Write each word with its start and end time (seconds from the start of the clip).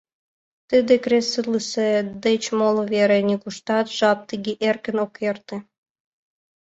Тиде 0.69 0.93
креслысе 1.05 1.89
деч 2.25 2.43
моло 2.57 2.83
вере 2.93 3.19
нигуштат 3.27 3.85
жап 3.97 4.19
тыге 4.29 4.53
эркын 4.67 4.97
ок 5.05 5.13
эрте. 5.29 5.57